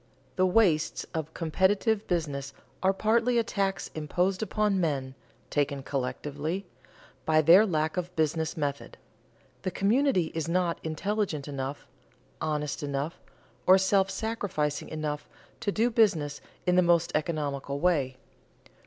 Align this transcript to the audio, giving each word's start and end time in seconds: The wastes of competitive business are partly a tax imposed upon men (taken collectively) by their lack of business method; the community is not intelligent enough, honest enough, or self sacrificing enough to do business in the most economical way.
The 0.35 0.47
wastes 0.47 1.03
of 1.13 1.31
competitive 1.35 2.07
business 2.07 2.53
are 2.81 2.91
partly 2.91 3.37
a 3.37 3.43
tax 3.43 3.91
imposed 3.93 4.41
upon 4.41 4.81
men 4.81 5.13
(taken 5.51 5.83
collectively) 5.83 6.65
by 7.23 7.43
their 7.43 7.67
lack 7.67 7.97
of 7.97 8.15
business 8.15 8.57
method; 8.57 8.97
the 9.61 9.69
community 9.69 10.31
is 10.33 10.49
not 10.49 10.79
intelligent 10.83 11.47
enough, 11.47 11.85
honest 12.41 12.81
enough, 12.81 13.19
or 13.67 13.77
self 13.77 14.09
sacrificing 14.09 14.89
enough 14.89 15.29
to 15.59 15.71
do 15.71 15.91
business 15.91 16.41
in 16.65 16.75
the 16.77 16.81
most 16.81 17.11
economical 17.13 17.79
way. 17.79 18.17